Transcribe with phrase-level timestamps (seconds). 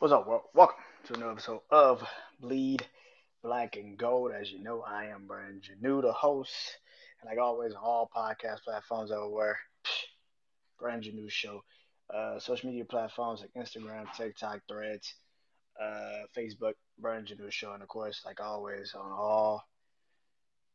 [0.00, 0.44] What's up, world?
[0.54, 2.02] Welcome to another episode of
[2.40, 2.86] Bleed
[3.42, 4.32] Black and Gold.
[4.32, 6.54] As you know, I am Brandon Janeau, the host,
[7.20, 9.58] and like always, on all podcast platforms everywhere,
[10.78, 11.62] Brandon Janeau Show.
[12.08, 15.12] Uh, social media platforms like Instagram, TikTok, Threads,
[15.78, 19.68] uh, Facebook, Brandon Janeau Show, and of course, like always, on all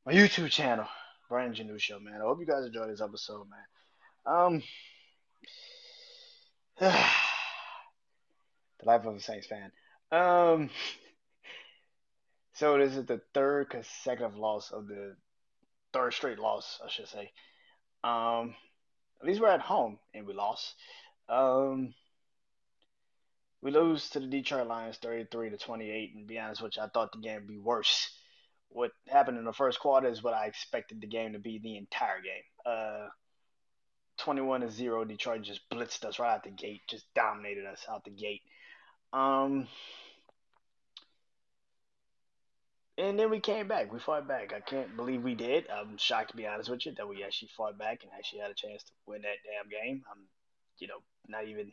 [0.06, 0.86] my YouTube channel,
[1.30, 2.00] Brandon Janeau Show.
[2.00, 4.62] Man, I hope you guys enjoyed this episode, man.
[6.80, 7.02] Um.
[8.80, 9.72] The life of a Saints fan.
[10.12, 10.70] Um,
[12.54, 15.16] so this is the third consecutive loss of the
[15.94, 17.32] third straight loss, I should say.
[18.04, 18.56] Um,
[19.22, 20.76] at least we're at home and we lost.
[21.30, 21.94] Um,
[23.62, 26.12] we lose to the Detroit Lions 33 to 28.
[26.16, 28.12] And be honest with you, I thought the game would be worse.
[28.70, 31.78] What happened in the first quarter is what I expected the game to be the
[31.78, 32.44] entire game.
[32.66, 33.08] Uh,
[34.18, 38.04] 21 to 0, Detroit just blitzed us right out the gate, just dominated us out
[38.04, 38.42] the gate.
[39.16, 39.68] Um,
[42.98, 43.92] and then we came back.
[43.92, 44.54] We fought back.
[44.54, 45.70] I can't believe we did.
[45.70, 48.52] I'm shocked to be honest with you that we actually fought back and actually had
[48.52, 50.04] a chance to win that damn game.
[50.12, 50.24] I'm,
[50.80, 51.00] you know,
[51.30, 51.72] not even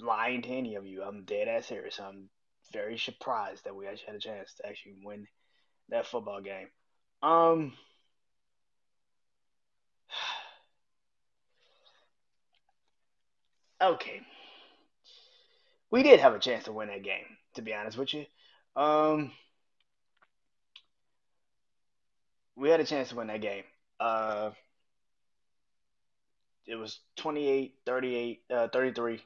[0.00, 1.04] lying to any of you.
[1.04, 2.00] I'm dead ass serious.
[2.00, 2.28] I'm
[2.72, 5.28] very surprised that we actually had a chance to actually win
[5.90, 6.68] that football game.
[7.22, 7.72] Um.
[13.78, 14.22] Okay
[15.90, 18.26] we did have a chance to win that game, to be honest with you.
[18.74, 19.32] Um,
[22.56, 23.64] we had a chance to win that game.
[24.00, 24.50] Uh,
[26.66, 29.20] it was 28, 38, uh, 33.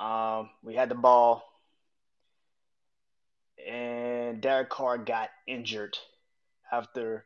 [0.00, 1.44] Um, we had the ball,
[3.68, 5.96] and Derek Carr got injured
[6.72, 7.24] after.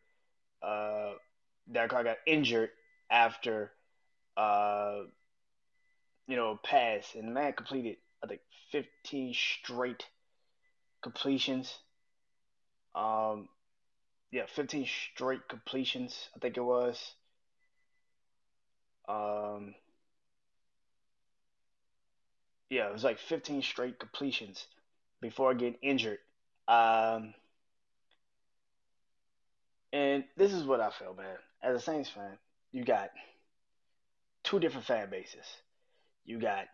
[0.63, 1.13] Uh,
[1.71, 2.71] Derek Carr got injured
[3.11, 3.71] after,
[4.37, 5.01] uh,
[6.27, 10.05] you know, pass, and the man completed I think 15 straight
[11.03, 11.79] completions.
[12.95, 13.49] Um,
[14.33, 16.31] yeah, 15 straight completions.
[16.37, 17.15] I think it was.
[19.09, 19.75] Um,
[22.71, 24.67] yeah, it was like 15 straight completions
[25.21, 26.19] before getting injured.
[26.69, 27.35] Um,
[29.93, 31.37] and this is what I feel, man.
[31.63, 32.39] As a Saints fan,
[32.73, 33.11] you got
[34.45, 35.45] two different fan bases.
[36.25, 36.67] You got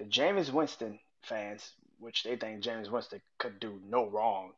[0.00, 4.52] the Jameis Winston fans, which they think Jameis Winston could do no wrong,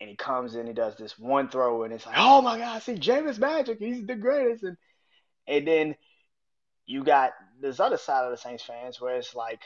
[0.00, 2.82] and he comes in, he does this one throw, and it's like, oh my God,
[2.82, 4.76] see Jameis Magic, he's the greatest, and
[5.46, 5.94] and then
[6.84, 7.30] you got
[7.60, 9.60] this other side of the Saints fans where it's like,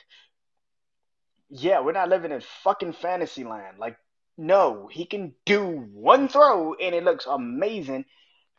[1.48, 3.78] yeah, we're not living in fucking fantasy land.
[3.78, 3.96] Like,
[4.36, 8.04] no, he can do one throw and it looks amazing,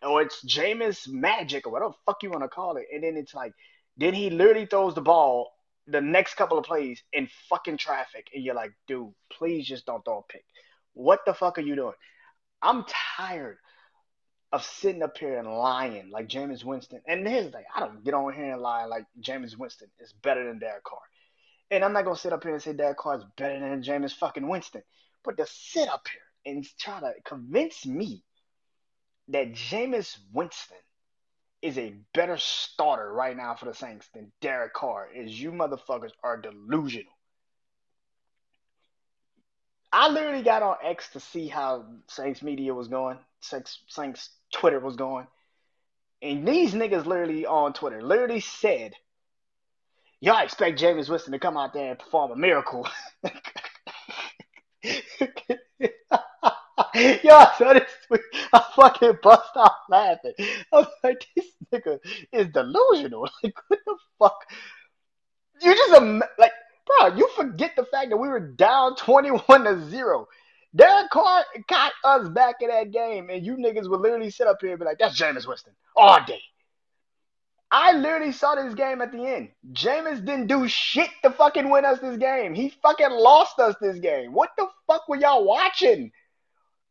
[0.02, 3.36] or it's Jameis Magic or whatever fuck you want to call it, and then it's
[3.36, 3.54] like,
[3.96, 5.53] then he literally throws the ball
[5.88, 10.04] the next couple of plays in fucking traffic, and you're like, dude, please just don't
[10.06, 10.46] throw a pick.
[10.94, 11.94] What the fuck are you doing?
[12.62, 12.86] I'm
[13.18, 13.58] tired
[14.52, 17.02] of sitting up here and lying like Jameis Winston.
[17.08, 20.14] And here's the thing, I don't get on here and lie like Jameis Winston is
[20.14, 21.00] better than Derek Carr.
[21.72, 24.14] And I'm not gonna sit up here and say Derek Carr is better than Jameis
[24.14, 24.84] fucking Winston.
[25.24, 28.24] But to sit up here and try to convince me
[29.30, 30.78] that Jameis Winston
[31.63, 36.12] is a better starter right now for the Saints than Derek Carr is you motherfuckers
[36.22, 37.13] are delusional.
[39.91, 44.79] I literally got on X to see how Saints media was going, Saints, Saints Twitter
[44.79, 45.25] was going.
[46.22, 48.94] And these niggas literally on Twitter literally said,
[50.19, 52.88] Y'all expect Jameis Winston to come out there and perform a miracle.
[56.95, 57.91] I saw this.
[58.53, 60.34] I fucking bust out laughing.
[60.40, 62.00] I was like, this nigga
[62.31, 63.30] is delusional.
[63.44, 64.46] Like, what the fuck?
[65.62, 65.91] You just,
[66.38, 66.52] like,
[66.86, 70.28] bro, you forget the fact that we were down 21 to 0.
[70.75, 74.58] Derek Carr got us back in that game, and you niggas would literally sit up
[74.59, 76.42] here and be like, that's Jameis Winston all day.
[77.72, 79.50] I literally saw this game at the end.
[79.72, 82.54] Jameis didn't do shit to fucking win us this game.
[82.54, 84.31] He fucking lost us this game.
[84.31, 86.12] What the fuck were y'all watching?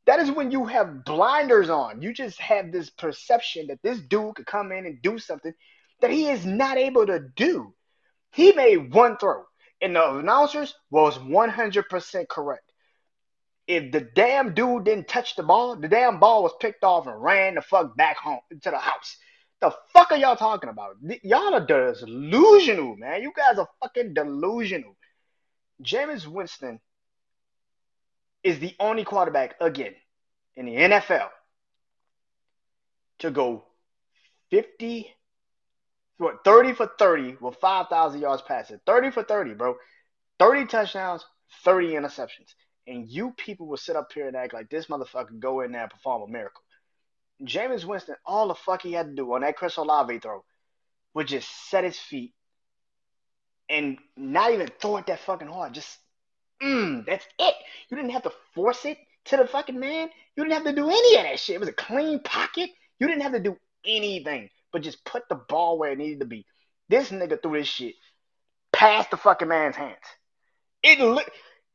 [0.07, 2.03] That is when you have blinders on.
[2.03, 5.53] You just have this perception that this dude could come in and do something
[6.01, 7.75] that he is not able to do.
[8.33, 9.45] He made one throw,
[9.81, 12.73] and the announcers was 100% correct.
[13.69, 17.23] If the damn dude didn't touch the ball, the damn ball was picked off and
[17.23, 19.17] ran the fuck back home to the house.
[19.61, 20.97] The fuck are y'all talking about?
[21.23, 23.23] Y'all are delusional, man.
[23.23, 24.97] You guys are fucking delusional.
[25.85, 26.81] Jameis Winston
[28.43, 29.95] is the only quarterback again
[30.57, 31.29] in the NFL
[33.21, 33.65] to go
[34.51, 35.09] 50
[36.19, 38.81] what 30 for 30 with 5,000 yards passing.
[38.87, 39.77] 30 for 30, bro.
[40.39, 41.25] 30 touchdowns,
[41.65, 42.55] 30 interceptions.
[42.87, 45.83] And you people will sit up here and act like this motherfucker go in there
[45.83, 46.63] and perform a miracle.
[47.45, 50.45] Jameis Winston, all the fuck he had to do on that Chris Olave throw
[51.15, 52.33] was just set his feet
[53.69, 55.75] and not even throw it that fucking hard.
[55.75, 55.99] Just,
[56.63, 57.55] mm, that's it.
[57.91, 60.09] You didn't have to force it to the fucking man.
[60.37, 61.57] You didn't have to do any of that shit.
[61.57, 62.71] It was a clean pocket.
[62.99, 66.27] You didn't have to do anything but just put the ball where it needed to
[66.27, 66.47] be.
[66.89, 67.95] This nigga threw this shit
[68.73, 69.99] past the fucking man's hands.
[70.83, 71.25] It li-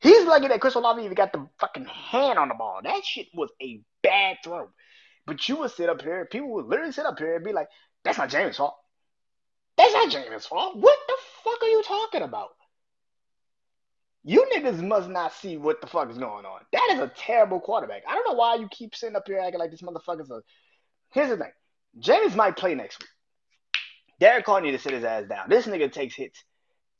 [0.00, 2.80] he's lucky that Chris Olave even got the fucking hand on the ball.
[2.82, 4.68] That shit was a bad throw.
[5.26, 7.68] But you would sit up here, people would literally sit up here and be like,
[8.04, 8.76] "That's not James' fault.
[9.76, 10.76] That's not James' fault.
[10.76, 12.50] What the fuck are you talking about?"
[14.24, 16.60] You niggas must not see what the fuck is going on.
[16.72, 18.02] That is a terrible quarterback.
[18.06, 20.42] I don't know why you keep sitting up here acting like this motherfucker's a.
[21.10, 21.52] Here's the thing
[21.98, 23.08] James might play next week.
[24.20, 25.48] Derek Carr need to sit his ass down.
[25.48, 26.42] This nigga takes hits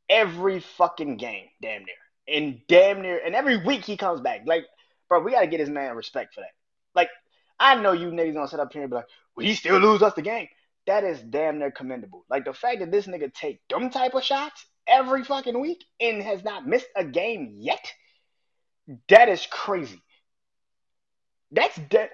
[0.08, 1.94] every fucking game, damn near.
[2.28, 4.42] And damn near, and every week he comes back.
[4.46, 4.64] Like,
[5.08, 6.52] bro, we gotta get his man respect for that.
[6.94, 7.08] Like,
[7.58, 9.06] I know you niggas gonna sit up here and be like,
[9.36, 10.48] well, he still lose us the game.
[10.86, 12.24] That is damn near commendable.
[12.30, 16.22] Like the fact that this nigga take them type of shots every fucking week and
[16.22, 17.92] has not missed a game yet,
[19.08, 20.02] that is crazy.
[21.50, 22.10] That's dead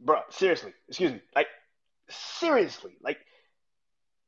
[0.00, 1.48] bro, seriously, excuse me, like
[2.08, 3.18] seriously, like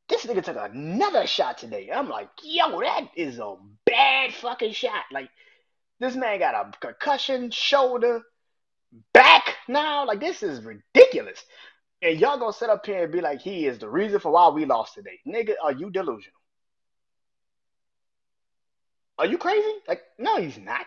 [0.09, 1.91] this nigga took another shot today.
[1.93, 5.05] I'm like, yo, that is a bad fucking shot.
[5.13, 5.31] Like
[6.01, 8.23] this man got a concussion, shoulder,
[9.13, 10.07] back now.
[10.07, 11.45] Like this is ridiculous.
[12.03, 14.49] And y'all gonna sit up here and be like, he is the reason for why
[14.49, 15.19] we lost today.
[15.27, 16.36] Nigga, are you delusional?
[19.19, 19.73] Are you crazy?
[19.89, 20.87] Like, no, he's not.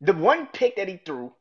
[0.00, 1.32] The one pick that he threw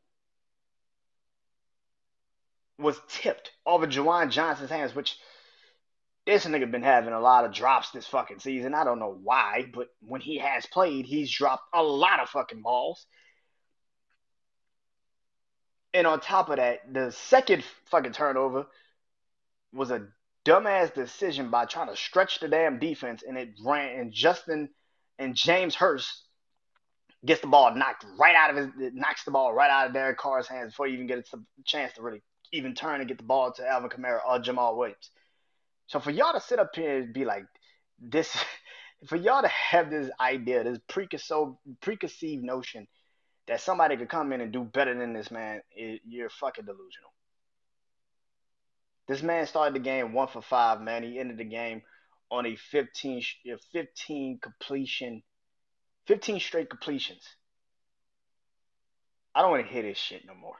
[2.77, 5.17] was tipped over Juwan Johnson's hands, which
[6.25, 8.73] this nigga been having a lot of drops this fucking season.
[8.73, 12.61] I don't know why, but when he has played, he's dropped a lot of fucking
[12.61, 13.05] balls.
[15.93, 18.67] And on top of that, the second fucking turnover
[19.73, 20.07] was a
[20.45, 23.99] dumbass decision by trying to stretch the damn defense, and it ran.
[23.99, 24.69] And Justin
[25.19, 26.23] and James Hurst
[27.25, 30.17] gets the ball knocked right out of his, knocks the ball right out of Derek
[30.17, 32.23] Carr's hands before he even gets a chance to really
[32.53, 35.11] even turn and get the ball to Alvin Kamara or Jamaal Williams.
[35.87, 37.43] So for y'all to sit up here and be like
[37.99, 38.35] this,
[39.07, 42.87] for y'all to have this idea, this preconceived, notion
[43.47, 47.11] that somebody could come in and do better than this man, you're fucking delusional.
[49.07, 51.01] This man started the game one for five, man.
[51.03, 51.81] He ended the game
[52.31, 53.21] on a 15,
[53.71, 55.23] 15 completion,
[56.07, 57.23] 15 straight completions.
[59.33, 60.57] I don't want to hear this shit no more.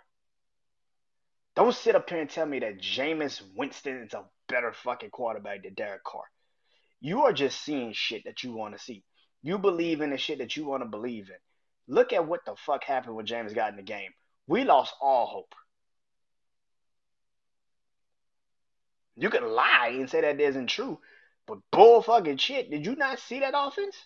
[1.56, 5.64] Don't sit up here and tell me that Jameis Winston is a better fucking quarterback
[5.64, 6.24] than Derek Carr.
[7.02, 9.04] You are just seeing shit that you want to see.
[9.42, 11.94] You believe in the shit that you want to believe in.
[11.94, 14.12] Look at what the fuck happened when James got in the game.
[14.48, 15.56] We lost all hope.
[19.16, 21.00] You can lie and say that isn't true,
[21.50, 22.72] but bull fucking shit.
[22.72, 23.98] Did you not see that offense?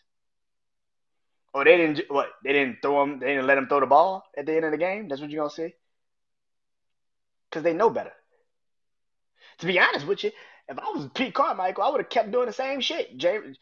[1.54, 2.30] Or they didn't what?
[2.46, 3.20] They didn't throw him.
[3.20, 5.10] They didn't let him throw the ball at the end of the game.
[5.10, 5.74] That's what you're gonna see.
[7.50, 8.14] because they know better.
[9.60, 10.32] To be honest with you,
[10.70, 13.18] if I was Pete Carmichael, I would have kept doing the same shit.
[13.18, 13.58] James,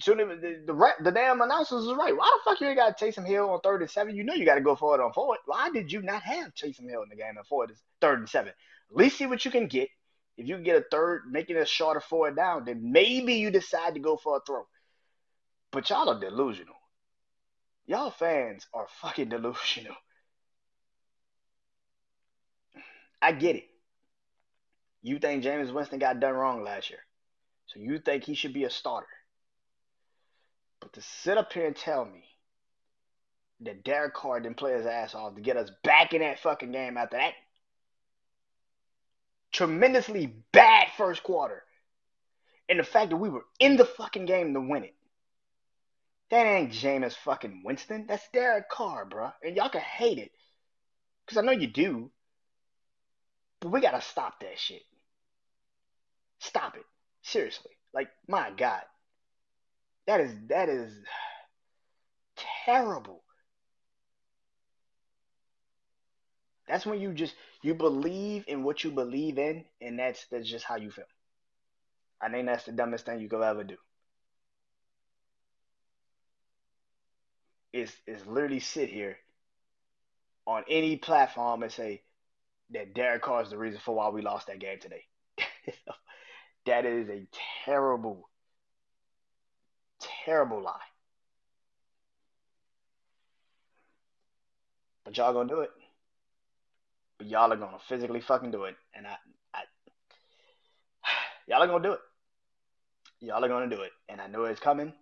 [0.00, 2.16] soon the, the, the damn announcers was right.
[2.16, 4.16] Why the fuck you ain't got Taysom Hill on third and seven?
[4.16, 5.40] You know you got to go for it on fourth.
[5.46, 8.50] Why did you not have Taysom Hill in the game on fourth, third and seven?
[8.90, 9.88] At least see what you can get.
[10.38, 14.00] If you get a third, making it shorter forward down, then maybe you decide to
[14.00, 14.66] go for a throw.
[15.72, 16.76] But y'all are delusional.
[17.86, 19.96] Y'all fans are fucking delusional.
[23.20, 23.64] I get it.
[25.02, 27.00] You think James Winston got done wrong last year.
[27.66, 29.06] So you think he should be a starter.
[30.80, 32.22] But to sit up here and tell me
[33.62, 36.70] that Derek Carr didn't play his ass off to get us back in that fucking
[36.70, 37.34] game after that
[39.52, 41.64] tremendously bad first quarter.
[42.68, 44.94] And the fact that we were in the fucking game to win it.
[46.30, 48.04] That ain't Jameis fucking Winston.
[48.06, 49.30] That's Derek Carr, bro.
[49.42, 50.30] And y'all can hate it.
[51.24, 52.10] Because I know you do.
[53.60, 54.82] But we gotta stop that shit.
[56.40, 56.84] Stop it.
[57.22, 57.72] Seriously.
[57.94, 58.82] Like, my God.
[60.06, 60.92] That is that is
[62.64, 63.22] terrible.
[66.66, 70.64] That's when you just you believe in what you believe in, and that's that's just
[70.64, 71.04] how you feel.
[72.20, 73.76] I think that's the dumbest thing you could ever do.
[77.72, 79.18] Is is literally sit here
[80.46, 82.02] on any platform and say,
[82.70, 85.04] that Derek Carr is the reason for why we lost that game today.
[86.66, 87.26] that is a
[87.64, 88.28] terrible,
[90.00, 90.80] terrible lie.
[95.04, 95.70] But y'all gonna do it.
[97.18, 98.76] But y'all are gonna physically fucking do it.
[98.94, 99.16] And I,
[99.54, 99.60] I
[101.48, 102.00] y'all are gonna do it.
[103.20, 103.92] Y'all are gonna do it.
[104.08, 104.92] And I know it's coming.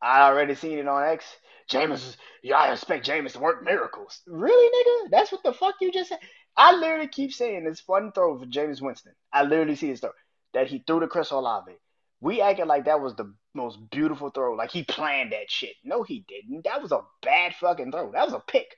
[0.00, 1.24] I already seen it on X.
[1.70, 4.20] Jameis, y'all expect Jameis to work miracles.
[4.26, 5.10] Really, nigga?
[5.10, 6.18] That's what the fuck you just said?
[6.56, 9.12] I literally keep saying this one throw for Jameis Winston.
[9.32, 10.10] I literally see this throw
[10.54, 11.72] that he threw to Chris Olave.
[12.20, 15.74] We acted like that was the most beautiful throw, like he planned that shit.
[15.82, 16.64] No, he didn't.
[16.64, 18.12] That was a bad fucking throw.
[18.12, 18.76] That was a pick.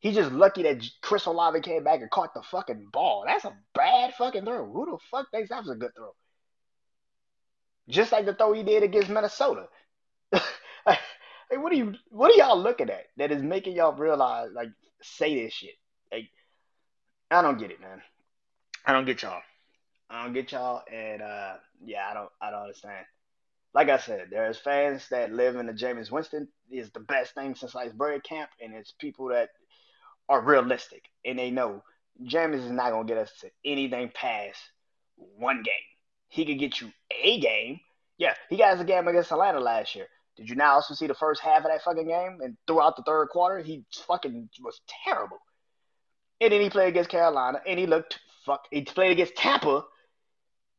[0.00, 3.24] He just lucky that Chris Olave came back and caught the fucking ball.
[3.26, 4.70] That's a bad fucking throw.
[4.70, 6.14] Who the fuck thinks that was a good throw?
[7.88, 9.68] Just like the throw he did against Minnesota.
[10.32, 10.96] hey,
[11.56, 14.70] what are you what are y'all looking at that is making y'all realize like
[15.02, 15.74] say this shit?
[16.10, 16.30] Like
[17.30, 18.00] I don't get it, man.
[18.86, 19.42] I don't get y'all.
[20.08, 21.54] I don't get y'all and uh
[21.84, 23.04] yeah, I don't I don't understand.
[23.74, 27.54] Like I said, there's fans that live in the Jameis Winston is the best thing
[27.54, 29.50] since sliced bread camp, and it's people that
[30.30, 31.82] are realistic and they know
[32.22, 34.58] James is not gonna get us to anything past
[35.16, 35.74] one game.
[36.28, 37.80] He could get you a game.
[38.16, 40.06] Yeah, he got us a game against Atlanta last year.
[40.36, 42.38] Did you now also see the first half of that fucking game?
[42.42, 45.38] And throughout the third quarter, he fucking was terrible.
[46.40, 48.66] And then he played against Carolina, and he looked fuck.
[48.70, 49.84] He played against Tampa,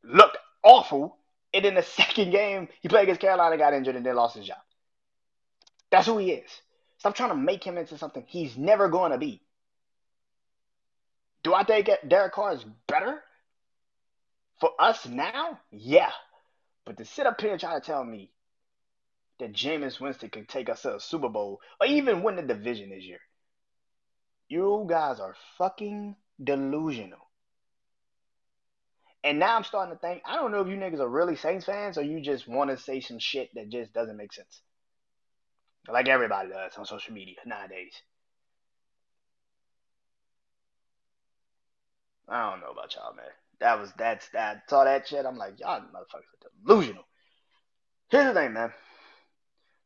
[0.04, 1.18] looked awful.
[1.54, 4.46] And in the second game, he played against Carolina, got injured, and then lost his
[4.46, 4.58] job.
[5.92, 6.50] That's who he is.
[7.02, 9.42] Stop trying to make him into something he's never going to be.
[11.42, 13.24] Do I think Derek Carr is better
[14.60, 15.58] for us now?
[15.72, 16.12] Yeah.
[16.86, 18.30] But to sit up here and try to tell me
[19.40, 22.92] that Jameis Winston can take us to a Super Bowl or even win the division
[22.92, 23.22] this year,
[24.48, 27.28] you guys are fucking delusional.
[29.24, 31.66] And now I'm starting to think, I don't know if you niggas are really Saints
[31.66, 34.62] fans or you just want to say some shit that just doesn't make sense
[35.88, 37.94] like everybody does on social media nowadays.
[42.30, 43.26] I don't know about y'all, man.
[43.60, 45.26] That was that's that saw that shit.
[45.26, 47.04] I'm like, y'all motherfuckers are delusional.
[48.10, 48.72] Here's the thing, man.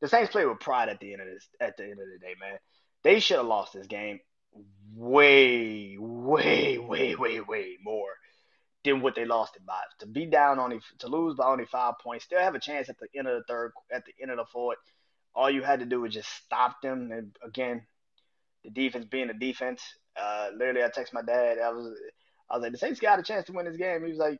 [0.01, 2.19] The Saints played with pride at the end of this at the end of the
[2.19, 2.57] day, man.
[3.03, 4.19] They should have lost this game
[4.93, 8.11] way, way, way, way, way more
[8.83, 9.81] than what they lost it by.
[9.99, 12.97] To be down only to lose by only five points, still have a chance at
[12.99, 14.77] the end of the third, at the end of the fourth
[15.35, 17.11] all you had to do was just stop them.
[17.11, 17.83] And again,
[18.63, 19.81] the defense being the defense.
[20.19, 21.57] Uh, literally, I text my dad.
[21.59, 21.93] I was,
[22.49, 24.03] I was like, the Saints got a chance to win this game.
[24.03, 24.39] He was like,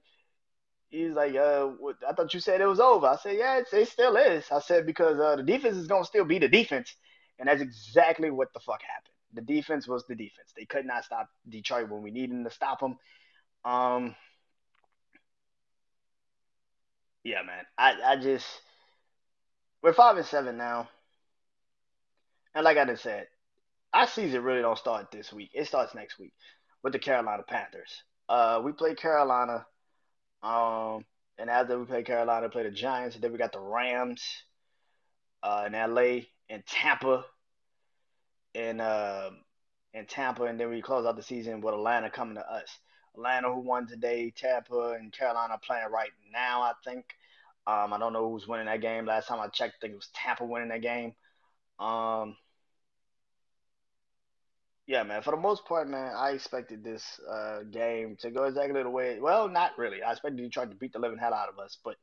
[0.90, 3.08] he was like, uh, what, I thought you said it was over.
[3.08, 4.46] I said, yeah, it, still is.
[4.52, 6.96] I said because uh, the defense is gonna still be the defense,
[7.40, 9.14] and that's exactly what the fuck happened.
[9.34, 10.54] The defense was the defense.
[10.56, 12.98] They could not stop Detroit when we needed to stop them.
[13.66, 14.16] Um,
[17.24, 17.64] yeah, man.
[17.78, 18.46] I, I just
[19.86, 20.90] we're five and seven now.
[22.56, 23.28] And like I just said,
[23.94, 25.52] our season really don't start this week.
[25.54, 26.34] It starts next week
[26.82, 28.02] with the Carolina Panthers.
[28.28, 29.64] Uh, we play Carolina.
[30.42, 31.06] Um,
[31.38, 34.24] and after we play Carolina, we play the Giants, and then we got the Rams
[35.44, 37.24] uh, in LA and Tampa
[38.56, 39.30] in uh,
[39.94, 42.70] in Tampa, and then we close out the season with Atlanta coming to us.
[43.14, 47.06] Atlanta, who won today, Tampa and Carolina playing right now, I think.
[47.68, 49.06] Um, I don't know who's winning that game.
[49.06, 51.14] Last time I checked, I think it was Tampa winning that game.
[51.80, 52.38] Um,
[54.88, 55.24] yeah, man.
[55.24, 59.20] For the most part, man, I expected this uh, game to go exactly the way.
[59.20, 60.04] Well, not really.
[60.04, 61.96] I expected Detroit to beat the living hell out of us, but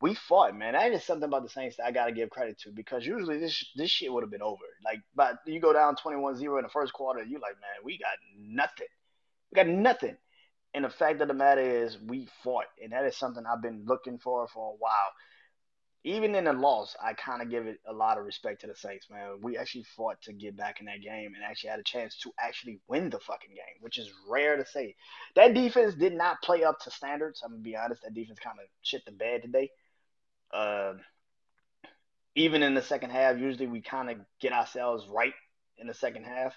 [0.00, 0.74] we fought, man.
[0.74, 3.64] That is something about the Saints that I gotta give credit to because usually this
[3.76, 4.64] this shit would have been over.
[4.84, 8.18] Like, but you go down 21-0 in the first quarter, you like, man, we got
[8.36, 8.88] nothing.
[9.50, 10.16] We got nothing.
[10.74, 13.84] And the fact of the matter is, we fought, and that is something I've been
[13.86, 15.12] looking for for a while.
[16.04, 18.74] Even in the loss, I kind of give it a lot of respect to the
[18.74, 19.38] Saints, man.
[19.40, 22.32] We actually fought to get back in that game and actually had a chance to
[22.40, 24.96] actually win the fucking game, which is rare to say.
[25.36, 27.42] That defense did not play up to standards.
[27.44, 28.02] I'm gonna be honest.
[28.02, 29.70] That defense kind of shit the bed today.
[30.52, 30.94] Uh,
[32.34, 35.34] even in the second half, usually we kind of get ourselves right
[35.78, 36.54] in the second half.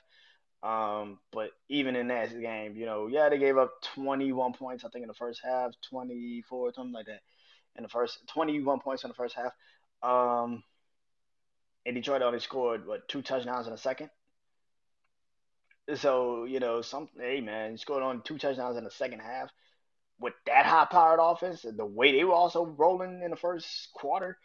[0.65, 4.89] Um, but even in that game, you know, yeah, they gave up 21 points, I
[4.89, 7.21] think, in the first half, 24, something like that.
[7.75, 9.51] In the first 21 points in the first half.
[10.01, 10.63] Um,
[11.85, 14.09] and Detroit only scored what two touchdowns in a second.
[15.95, 19.51] So you know, some hey man, you scored on two touchdowns in the second half
[20.19, 23.89] with that high powered offense and the way they were also rolling in the first
[23.93, 24.37] quarter.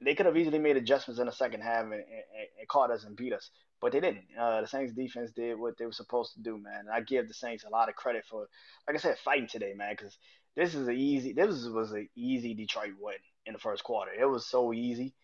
[0.00, 3.04] They could have easily made adjustments in the second half and, and, and caught us
[3.04, 3.50] and beat us,
[3.80, 4.24] but they didn't.
[4.38, 6.80] Uh, the Saints defense did what they were supposed to do, man.
[6.80, 8.48] And I give the Saints a lot of credit for,
[8.86, 10.16] like I said, fighting today, man, because
[10.54, 11.32] this is an easy.
[11.32, 14.12] This was an easy Detroit win in the first quarter.
[14.12, 15.14] It was so easy,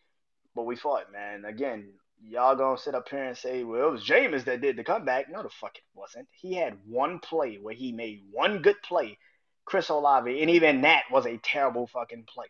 [0.54, 1.44] but we fought, man.
[1.44, 4.84] Again, y'all gonna sit up here and say, well, it was Jameis that did the
[4.84, 5.30] comeback.
[5.30, 6.28] No, the fuck it wasn't.
[6.32, 9.18] He had one play where he made one good play,
[9.64, 12.46] Chris Olave, and even that was a terrible fucking play.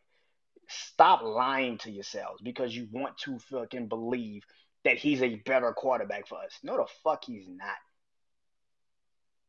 [0.69, 4.43] Stop lying to yourselves because you want to fucking believe
[4.85, 6.59] that he's a better quarterback for us.
[6.63, 7.77] No, the fuck he's not.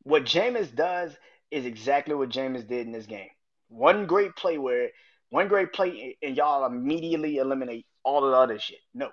[0.02, 1.16] What Jameis does
[1.50, 3.28] is exactly what Jameis did in this game.
[3.68, 4.90] One great play where
[5.30, 8.78] one great play and y'all immediately eliminate all the other shit.
[8.94, 9.10] No.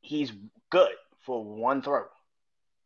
[0.00, 0.32] He's
[0.70, 2.04] good for one throw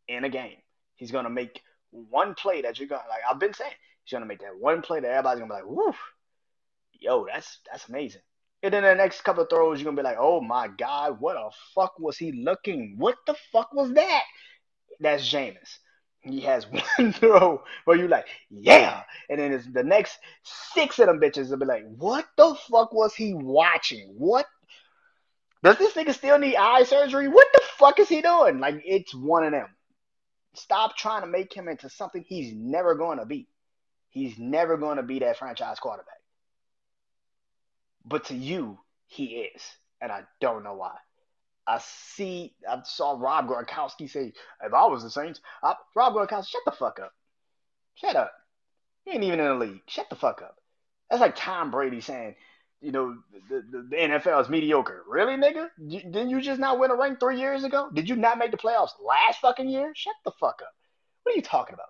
[0.07, 0.57] in a game.
[0.95, 4.39] He's gonna make one play that you're gonna like I've been saying, he's gonna make
[4.39, 5.97] that one play that everybody's gonna be like, woof,
[6.99, 8.21] yo, that's that's amazing.
[8.63, 11.35] And then the next couple of throws, you're gonna be like, oh my god, what
[11.35, 12.95] the fuck was he looking?
[12.97, 14.23] What the fuck was that?
[14.99, 15.77] That's Jameis.
[16.21, 16.65] He has
[16.97, 20.17] one throw where you're like, yeah, and then it's the next
[20.73, 24.15] six of them bitches will be like, what the fuck was he watching?
[24.17, 24.47] What
[25.63, 27.27] does this nigga still need eye surgery?
[27.27, 28.59] What the fuck is he doing?
[28.59, 29.67] Like it's one of them.
[30.55, 33.47] Stop trying to make him into something he's never to be.
[34.09, 36.16] He's never to be that franchise quarterback.
[38.07, 39.61] But to you, he is,
[39.99, 40.95] and I don't know why.
[41.67, 42.55] I see.
[42.67, 44.31] I saw Rob Gronkowski say,
[44.63, 47.11] "If I was the Saints, I, Rob Gronkowski, shut the fuck up,
[47.95, 48.31] shut up.
[49.05, 49.81] You ain't even in the league.
[49.87, 50.55] Shut the fuck up."
[51.09, 52.35] That's like Tom Brady saying,
[52.79, 53.17] "You know,
[53.49, 55.69] the, the, the NFL is mediocre." Really, nigga?
[55.85, 57.89] didn't you just not win a ring three years ago?
[57.93, 59.91] Did you not make the playoffs last fucking year?
[59.95, 60.73] Shut the fuck up.
[61.23, 61.89] What are you talking about?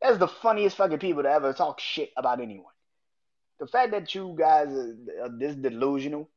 [0.00, 2.73] That's the funniest fucking people to ever talk shit about anyone.
[3.60, 6.28] The fact that you guys are this delusional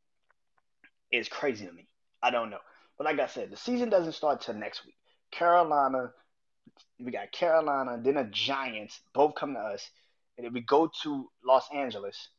[1.12, 1.88] is crazy to me.
[2.22, 2.60] I don't know.
[2.98, 4.96] But like I said, the season doesn't start till next week.
[5.32, 6.12] Carolina,
[7.00, 9.90] we got Carolina, then the Giants, both come to us,
[10.38, 12.30] and then we go to Los Angeles,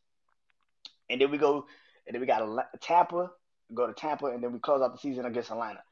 [1.11, 1.67] and then we go,
[2.07, 3.31] and then we got a, Tampa,
[3.75, 5.83] go to Tampa, and then we close out the season against Atlanta.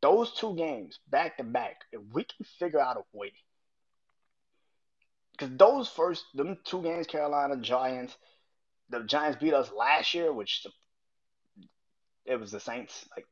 [0.00, 3.32] Those two games back to back, if we can figure out a way,
[5.42, 8.16] because those first, them two games, Carolina Giants,
[8.90, 10.66] the Giants beat us last year, which
[12.24, 13.06] it was the Saints.
[13.16, 13.26] Like,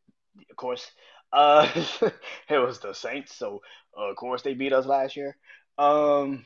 [0.51, 0.91] of course,
[1.33, 1.69] uh,
[2.49, 3.35] it was the Saints.
[3.35, 3.63] So,
[3.97, 5.37] uh, of course, they beat us last year.
[5.79, 6.45] Um,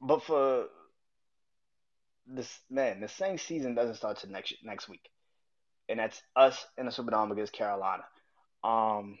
[0.00, 0.66] but for
[2.26, 5.10] this man, the Saints season doesn't start till next next week,
[5.88, 8.04] and that's us in the Superdome against Carolina.
[8.64, 9.18] Um,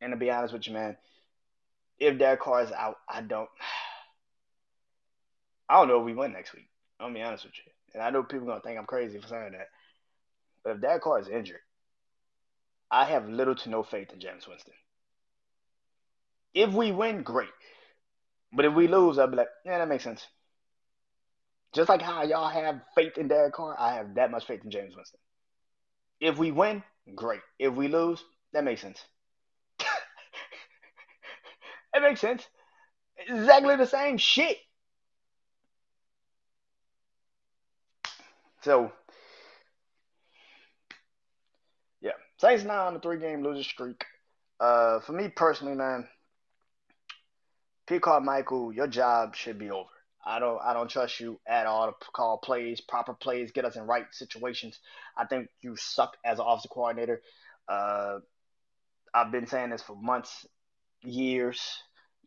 [0.00, 0.96] and to be honest with you, man,
[2.02, 3.48] if Derek Carr is out, I don't,
[5.68, 6.68] I don't know if we win next week.
[7.00, 7.72] I'll be honest with you.
[7.94, 9.68] And I know people are gonna think I'm crazy for saying that.
[10.64, 11.60] But if Derek Carr is injured,
[12.90, 14.74] I have little to no faith in James Winston.
[16.54, 17.48] If we win, great.
[18.52, 20.26] But if we lose, I'll be like, yeah, that makes sense.
[21.74, 24.70] Just like how y'all have faith in Derek Carr, I have that much faith in
[24.70, 25.20] James Winston.
[26.20, 26.82] If we win,
[27.14, 27.40] great.
[27.58, 29.02] If we lose, that makes sense.
[32.02, 32.46] Makes sense.
[33.16, 34.58] Exactly the same shit.
[38.62, 38.92] So,
[42.00, 44.04] yeah, Saints now on a three game losing streak.
[44.60, 46.06] Uh, for me personally, man,
[47.88, 49.88] Pete Carmichael, your job should be over.
[50.24, 53.74] I don't I don't trust you at all to call plays, proper plays, get us
[53.76, 54.78] in right situations.
[55.16, 57.22] I think you suck as an offensive coordinator.
[57.68, 58.18] Uh,
[59.12, 60.46] I've been saying this for months,
[61.02, 61.60] years.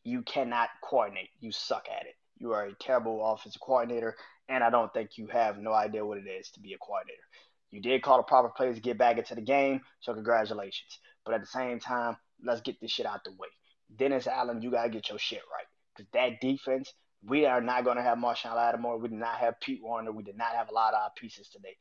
[0.06, 1.30] You cannot coordinate.
[1.42, 2.16] You suck at it.
[2.38, 4.16] You are a terrible offensive coordinator
[4.48, 7.24] and I don't think you have no idea what it is to be a coordinator.
[7.72, 11.00] You did call the proper plays to get back into the game, so congratulations.
[11.26, 13.50] But at the same time, let's get this shit out the way.
[13.96, 15.66] Dennis Allen, you gotta get your shit right.
[15.96, 19.00] Because that defense, we are not gonna have Marshon Lattimore.
[19.00, 20.12] We did not have Pete Werner.
[20.12, 21.76] We did not have a lot of our pieces today.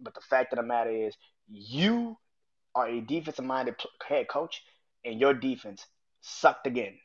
[0.00, 1.16] But the fact of the matter is,
[1.48, 2.16] you
[2.74, 4.62] are a defensive minded head coach,
[5.04, 5.86] and your defense
[6.20, 6.98] sucked again.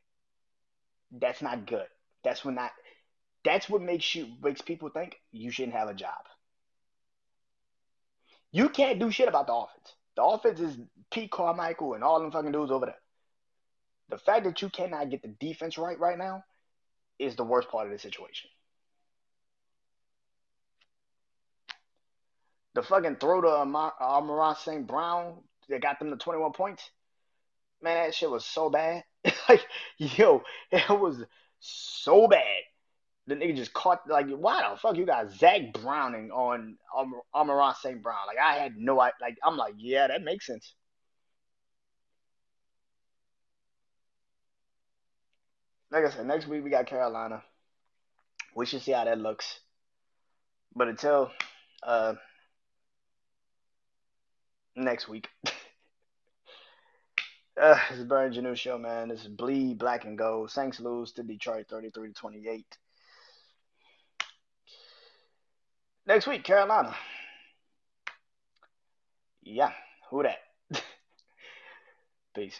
[1.19, 1.87] That's not good.
[2.23, 2.71] That's when not
[3.43, 6.13] that's what makes you makes people think you shouldn't have a job.
[8.51, 9.95] You can't do shit about the offense.
[10.15, 10.77] The offense is
[11.11, 13.01] Pete Carmichael and all them fucking dudes over there.
[14.09, 16.43] The fact that you cannot get the defense right right now
[17.19, 18.49] is the worst part of the situation.
[22.75, 24.87] The fucking throw to Amar- Amon-Ra St.
[24.87, 25.35] Brown
[25.69, 26.89] that got them to 21 points.
[27.81, 29.03] Man, that shit was so bad.
[29.49, 29.65] like,
[29.97, 31.23] yo, it was
[31.59, 32.63] so bad
[33.27, 37.73] the nigga just caught like why the fuck you got Zach Browning on um, Amon-Ra
[37.73, 38.01] St.
[38.01, 38.27] Brown?
[38.27, 40.73] Like I had no like I'm like yeah that makes sense.
[45.91, 47.43] Like I said, next week we got Carolina.
[48.55, 49.59] We should see how that looks.
[50.75, 51.31] But until
[51.83, 52.15] uh,
[54.75, 55.29] next week.
[57.61, 59.09] uh, this is Burn Janeau show, man.
[59.09, 60.51] This is Bleed Black and Gold.
[60.51, 62.77] Saints lose to Detroit 33 to 28.
[66.05, 66.95] Next week, Carolina.
[69.41, 69.71] Yeah,
[70.09, 70.39] who that?
[72.35, 72.59] Peace.